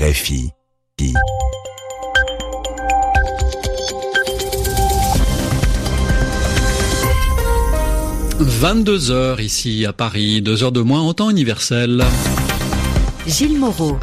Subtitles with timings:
[0.00, 0.50] RFI.
[8.40, 12.02] 22 heures ici à Paris, 2 heures de moins en temps universel.
[13.28, 13.96] Gilles Moreau.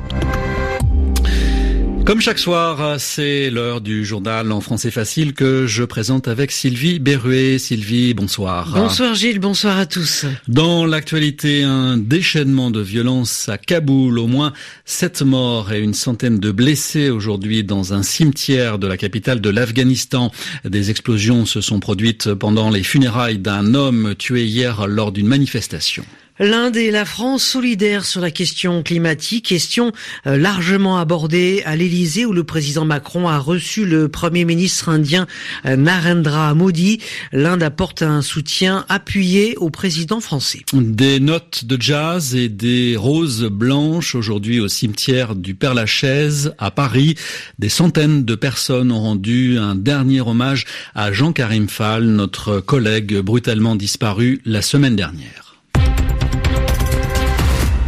[2.12, 7.00] Comme chaque soir, c'est l'heure du journal en français facile que je présente avec Sylvie
[7.00, 7.58] Berruet.
[7.58, 8.74] Sylvie, bonsoir.
[8.74, 10.26] Bonsoir Gilles, bonsoir à tous.
[10.50, 14.20] Dans l'actualité, un déchaînement de violence à Kaboul.
[14.20, 14.52] Au moins
[14.84, 19.50] sept morts et une centaine de blessés aujourd'hui dans un cimetière de la capitale de
[19.50, 20.34] l'Afghanistan.
[20.66, 26.04] Des explosions se sont produites pendant les funérailles d'un homme tué hier lors d'une manifestation.
[26.44, 29.92] L'Inde et la France solidaires sur la question climatique, question
[30.26, 35.28] euh, largement abordée à l'Élysée où le président Macron a reçu le premier ministre indien
[35.68, 36.98] euh, Narendra Modi.
[37.32, 40.62] L'Inde apporte un soutien appuyé au président français.
[40.74, 47.14] Des notes de jazz et des roses blanches aujourd'hui au cimetière du Père-Lachaise à Paris.
[47.60, 53.76] Des centaines de personnes ont rendu un dernier hommage à Jean-Karim Fall, notre collègue brutalement
[53.76, 55.51] disparu la semaine dernière.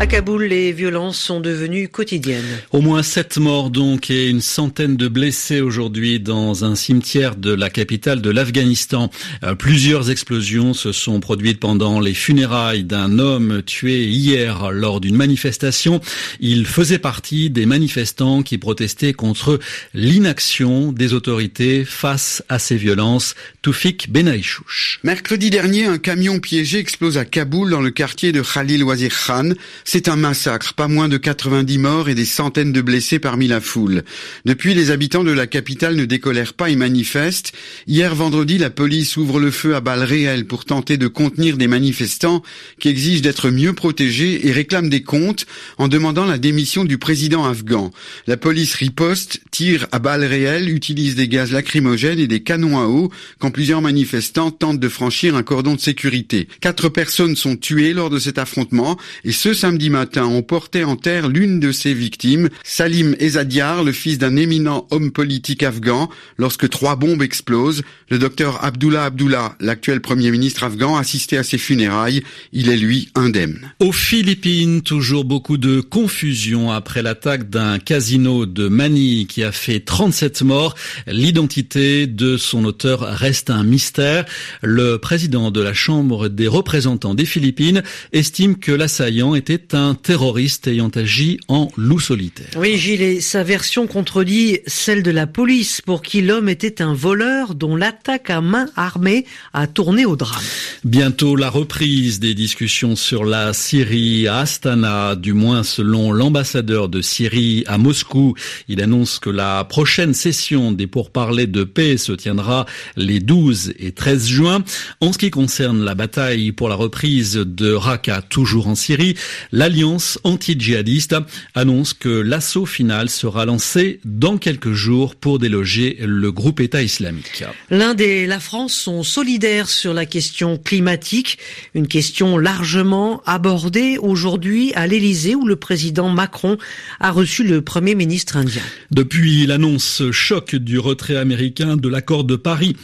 [0.00, 2.60] À Kaboul, les violences sont devenues quotidiennes.
[2.70, 7.52] Au moins sept morts donc et une centaine de blessés aujourd'hui dans un cimetière de
[7.52, 9.10] la capitale de l'Afghanistan.
[9.42, 15.16] Euh, plusieurs explosions se sont produites pendant les funérailles d'un homme tué hier lors d'une
[15.16, 16.00] manifestation.
[16.38, 19.58] Il faisait partie des manifestants qui protestaient contre
[19.94, 23.34] l'inaction des autorités face à ces violences.
[23.62, 25.00] Toufik Benaïchouch.
[25.02, 29.50] Mercredi dernier, un camion piégé explose à Kaboul dans le quartier de Khalil Wazir Khan.
[29.90, 33.62] C'est un massacre, pas moins de 90 morts et des centaines de blessés parmi la
[33.62, 34.02] foule.
[34.44, 37.54] Depuis, les habitants de la capitale ne décolèrent pas et manifestent.
[37.86, 41.68] Hier vendredi, la police ouvre le feu à balles réelles pour tenter de contenir des
[41.68, 42.42] manifestants
[42.78, 45.46] qui exigent d'être mieux protégés et réclament des comptes
[45.78, 47.90] en demandant la démission du président afghan.
[48.26, 52.88] La police riposte, tire à balles réelles, utilise des gaz lacrymogènes et des canons à
[52.88, 56.46] eau quand plusieurs manifestants tentent de franchir un cordon de sécurité.
[56.60, 60.82] Quatre personnes sont tuées lors de cet affrontement et ce samedi samedi matin, on portait
[60.82, 66.10] en terre l'une de ses victimes, Salim Ezadiar, le fils d'un éminent homme politique afghan.
[66.36, 71.58] Lorsque trois bombes explosent, le docteur Abdullah Abdullah, l'actuel premier ministre afghan, assistait à ses
[71.58, 72.24] funérailles.
[72.52, 73.70] Il est lui indemne.
[73.78, 79.78] Aux Philippines, toujours beaucoup de confusion après l'attaque d'un casino de Manille qui a fait
[79.78, 80.74] 37 morts.
[81.06, 84.24] L'identité de son auteur reste un mystère.
[84.60, 90.66] Le président de la Chambre des représentants des Philippines estime que l'assaillant était un terroriste
[90.66, 92.48] ayant agi en loup solitaire.
[92.56, 97.54] Oui, Gilles, sa version contredit celle de la police pour qui l'homme était un voleur
[97.54, 100.42] dont l'attaque à main armée a tourné au drame.
[100.84, 107.00] Bientôt la reprise des discussions sur la Syrie à Astana, du moins selon l'ambassadeur de
[107.00, 108.34] Syrie à Moscou.
[108.68, 113.92] Il annonce que la prochaine session des pourparlers de paix se tiendra les 12 et
[113.92, 114.64] 13 juin.
[115.00, 119.14] En ce qui concerne la bataille pour la reprise de Raqqa, toujours en Syrie,
[119.58, 121.16] L'Alliance anti-djihadiste
[121.56, 127.42] annonce que l'assaut final sera lancé dans quelques jours pour déloger le groupe État islamique.
[127.68, 131.38] L'Inde et la France sont solidaires sur la question climatique,
[131.74, 136.56] une question largement abordée aujourd'hui à l'Élysée où le président Macron
[137.00, 138.62] a reçu le premier ministre indien.
[138.92, 142.76] Depuis l'annonce choc du retrait américain de l'accord de Paris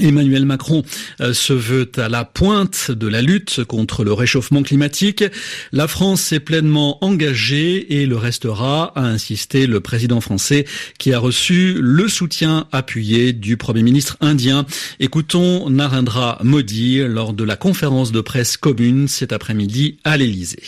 [0.00, 0.82] Emmanuel Macron
[1.20, 5.24] euh, se veut à la pointe de la lutte contre le réchauffement climatique.
[5.72, 10.64] La France est pleinement engagée et le restera, a insisté le président français
[10.98, 14.66] qui a reçu le soutien appuyé du Premier ministre indien.
[15.00, 20.62] Écoutons Narendra Modi lors de la conférence de presse commune cet après-midi à l'Élysée.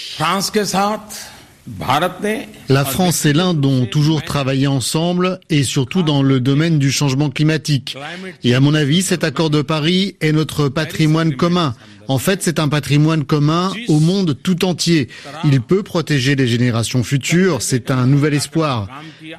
[2.69, 7.31] La France et l'Inde ont toujours travaillé ensemble et surtout dans le domaine du changement
[7.31, 7.97] climatique.
[8.45, 11.75] Et à mon avis, cet accord de Paris est notre patrimoine commun.
[12.09, 15.09] En fait, c'est un patrimoine commun au monde tout entier.
[15.45, 18.89] Il peut protéger les générations futures, c'est un nouvel espoir.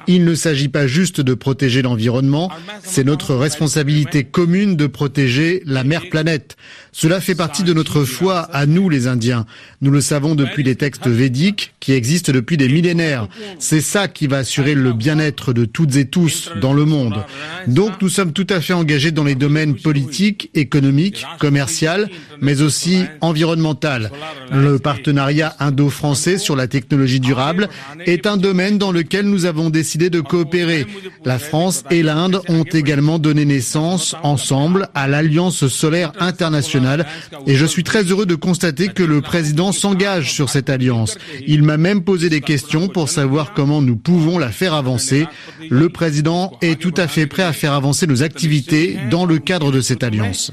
[0.06, 2.50] Il ne s'agit pas juste de protéger l'environnement,
[2.82, 6.56] c'est notre responsabilité commune de protéger la mère planète.
[6.92, 9.46] Cela fait partie de notre foi à nous les Indiens.
[9.80, 13.28] Nous le savons depuis les textes védiques qui existent depuis des millénaires.
[13.58, 17.24] C'est ça qui va assurer le bien-être de toutes et tous dans le monde.
[17.66, 21.78] Donc nous sommes tout à fait engagés dans les domaines politiques, économiques, commerciaux,
[22.40, 24.10] mais mais aussi environnementale.
[24.50, 27.68] Le partenariat indo-français sur la technologie durable
[28.06, 30.86] est un domaine dans lequel nous avons décidé de coopérer.
[31.24, 37.06] La France et l'Inde ont également donné naissance ensemble à l'Alliance solaire internationale
[37.46, 41.18] et je suis très heureux de constater que le président s'engage sur cette alliance.
[41.46, 45.26] Il m'a même posé des questions pour savoir comment nous pouvons la faire avancer.
[45.68, 49.70] Le président est tout à fait prêt à faire avancer nos activités dans le cadre
[49.70, 50.52] de cette alliance.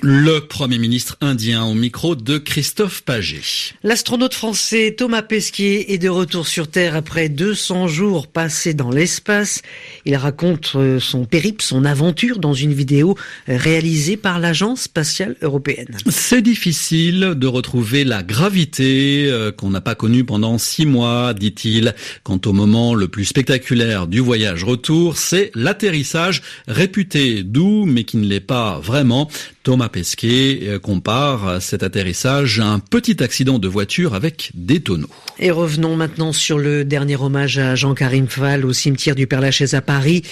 [0.00, 3.72] Le Premier ministre indien au micro de Christophe Paget.
[3.82, 9.62] L'astronaute français Thomas Pesquet est de retour sur Terre après 200 jours passés dans l'espace.
[10.04, 13.16] Il raconte euh, son périple, son aventure dans une vidéo
[13.48, 15.96] euh, réalisée par l'Agence spatiale européenne.
[16.08, 21.94] C'est difficile de retrouver la gravité euh, qu'on n'a pas connue pendant six mois, dit-il.
[22.22, 28.16] Quant au moment le plus spectaculaire du voyage retour, c'est l'atterrissage réputé doux mais qui
[28.18, 29.23] ne l'est pas vraiment.
[29.62, 35.08] Thomas Pesquet euh, compare cet atterrissage à un petit accident de voiture avec des tonneaux.
[35.38, 39.80] Et revenons maintenant sur le dernier hommage à Jean-Karim Fall au cimetière du Père-Lachaise à
[39.80, 40.22] Paris.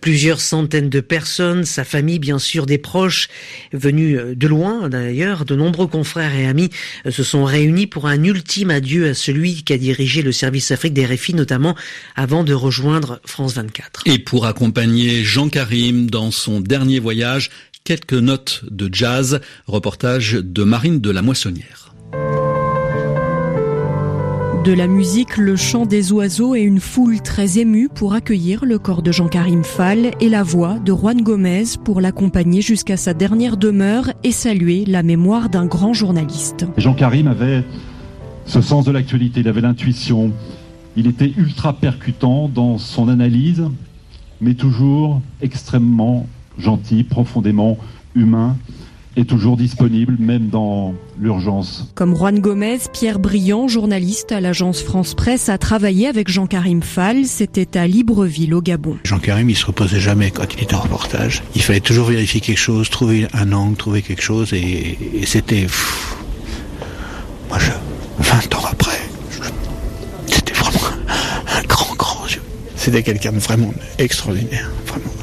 [0.00, 3.28] Plusieurs centaines de personnes, sa famille bien sûr, des proches
[3.72, 6.70] venus de loin d'ailleurs, de nombreux confrères et amis
[7.08, 10.94] se sont réunis pour un ultime adieu à celui qui a dirigé le service Afrique
[10.94, 11.74] des RFI notamment
[12.16, 14.02] avant de rejoindre France 24.
[14.06, 17.50] Et pour accompagner Jean-Karim dans son dernier voyage,
[17.88, 21.94] quelques notes de jazz, reportage de Marine de la Moissonnière.
[24.62, 28.78] De la musique, le chant des oiseaux et une foule très émue pour accueillir le
[28.78, 33.56] corps de Jean-Karim Fall et la voix de Juan Gomez pour l'accompagner jusqu'à sa dernière
[33.56, 36.66] demeure et saluer la mémoire d'un grand journaliste.
[36.76, 37.64] Jean-Karim avait
[38.44, 40.32] ce sens de l'actualité, il avait l'intuition,
[40.94, 43.64] il était ultra percutant dans son analyse,
[44.42, 46.26] mais toujours extrêmement
[46.58, 47.78] gentil, profondément
[48.14, 48.56] humain
[49.18, 51.90] et toujours disponible, même dans l'urgence.
[51.96, 57.24] Comme Juan Gomez, Pierre Briand, journaliste à l'agence France Presse, a travaillé avec Jean-Karim Fall.
[57.24, 58.96] C'était à Libreville, au Gabon.
[59.02, 61.42] Jean-Karim, il se reposait jamais quand il était en reportage.
[61.56, 65.66] Il fallait toujours vérifier quelque chose, trouver un angle, trouver quelque chose, et, c'était...
[67.48, 67.72] Moi, je,
[68.18, 69.00] 20 ans après,
[70.26, 72.18] c'était vraiment un, un grand, grand...
[72.88, 74.70] C'était quelqu'un vraiment extraordinaire.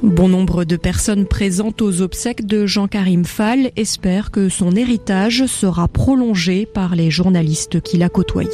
[0.03, 5.87] Bon nombre de personnes présentes aux obsèques de Jean-Karim Fall espèrent que son héritage sera
[5.87, 8.51] prolongé par les journalistes qu'il a côtoyés.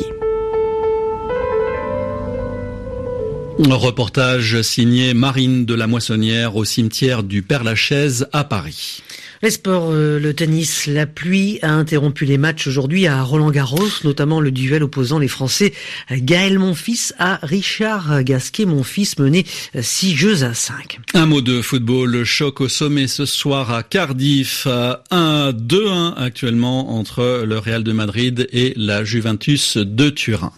[3.69, 9.03] Reportage signé Marine de la Moissonnière au cimetière du Père-Lachaise à Paris.
[9.43, 14.39] Les sports, euh, le tennis, la pluie a interrompu les matchs aujourd'hui à Roland-Garros, notamment
[14.39, 15.73] le duel opposant les Français
[16.11, 19.45] Gaël Monfils à Richard Gasquet Monfils mené
[19.79, 20.99] 6 jeux à 5.
[21.13, 24.67] Un mot de football, le choc au sommet ce soir à Cardiff,
[25.11, 30.51] 1-2-1 actuellement entre le Real de Madrid et la Juventus de Turin.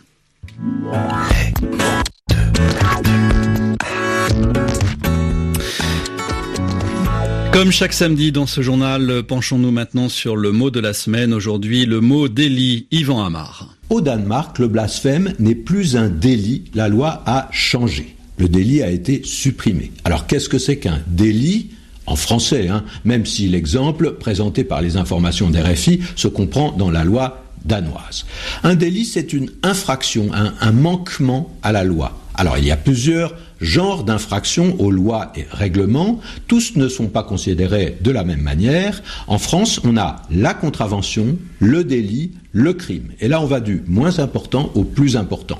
[7.53, 11.35] Comme chaque samedi dans ce journal, penchons-nous maintenant sur le mot de la semaine.
[11.35, 12.87] Aujourd'hui, le mot délit.
[12.89, 13.75] Yvan Amar.
[13.91, 16.63] Au Danemark, le blasphème n'est plus un délit.
[16.73, 18.15] La loi a changé.
[18.39, 19.91] Le délit a été supprimé.
[20.03, 21.69] Alors qu'est-ce que c'est qu'un délit
[22.07, 27.03] en français, hein, même si l'exemple présenté par les informations d'RFI se comprend dans la
[27.03, 28.25] loi danoise.
[28.63, 32.19] Un délit, c'est une infraction, un, un manquement à la loi.
[32.33, 36.19] Alors il y a plusieurs genres d'infractions aux lois et règlements.
[36.47, 39.01] Tous ne sont pas considérés de la même manière.
[39.27, 43.11] En France, on a la contravention, le délit, le crime.
[43.19, 45.59] Et là, on va du moins important au plus important.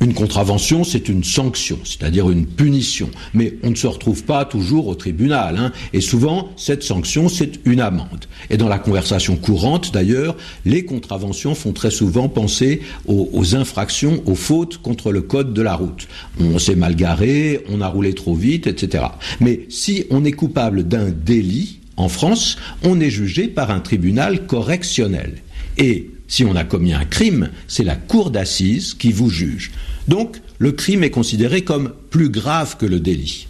[0.00, 3.10] Une contravention, c'est une sanction, c'est-à-dire une punition.
[3.32, 5.56] Mais on ne se retrouve pas toujours au tribunal.
[5.56, 5.72] Hein.
[5.92, 8.26] Et souvent, cette sanction, c'est une amende.
[8.50, 14.22] Et dans la conversation courante, d'ailleurs, les contraventions font très souvent penser aux, aux, infractions,
[14.26, 16.06] aux fautes contre le code de la route.
[16.40, 19.04] On s'est mal garé, on a roulé trop vite, etc.
[19.40, 24.46] Mais si on est coupable d'un délit, en France, on est jugé par un tribunal
[24.46, 25.34] correctionnel.
[25.78, 29.70] Et si on a commis un crime, c'est la cour d'assises qui vous juge.
[30.08, 33.46] Donc, le crime est considéré comme plus grave que le délit.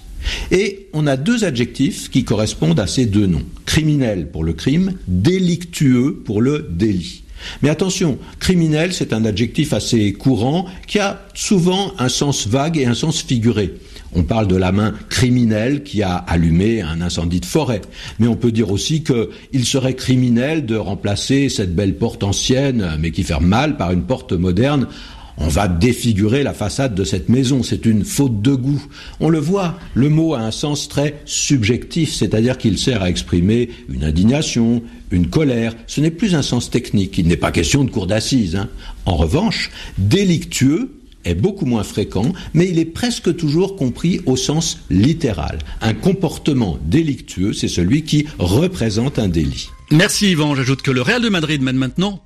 [0.50, 3.46] Et on a deux adjectifs qui correspondent à ces deux noms.
[3.64, 7.23] Criminel pour le crime, délictueux pour le délit.
[7.62, 12.86] Mais attention, criminel, c'est un adjectif assez courant qui a souvent un sens vague et
[12.86, 13.74] un sens figuré.
[14.16, 17.80] On parle de la main criminelle qui a allumé un incendie de forêt.
[18.20, 23.10] Mais on peut dire aussi qu'il serait criminel de remplacer cette belle porte ancienne, mais
[23.10, 24.86] qui ferme mal, par une porte moderne
[25.38, 28.82] on va défigurer la façade de cette maison, c'est une faute de goût.
[29.20, 33.70] On le voit, le mot a un sens très subjectif, c'est-à-dire qu'il sert à exprimer
[33.88, 35.74] une indignation, une colère.
[35.86, 38.56] Ce n'est plus un sens technique, il n'est pas question de cour d'assises.
[38.56, 38.68] Hein.
[39.06, 40.90] En revanche, délictueux
[41.24, 45.58] est beaucoup moins fréquent, mais il est presque toujours compris au sens littéral.
[45.80, 49.70] Un comportement délictueux, c'est celui qui représente un délit.
[49.90, 52.22] Merci Yvan, j'ajoute que le Real de Madrid mène maintenant